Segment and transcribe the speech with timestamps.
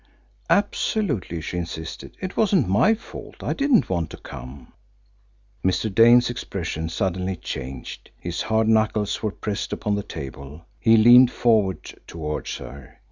[0.49, 2.17] "Absolutely," she insisted.
[2.19, 3.43] "It wasn't my fault.
[3.43, 4.73] I didn't want to come."
[5.63, 5.93] Mr.
[5.93, 8.09] Dane's expression suddenly changed.
[8.17, 12.97] His hard knuckles were pressed upon the table, he leaned forward towards her.